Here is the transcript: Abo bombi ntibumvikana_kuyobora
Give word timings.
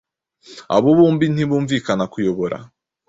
Abo 0.75 0.89
bombi 0.97 1.25
ntibumvikana_kuyobora 1.29 2.57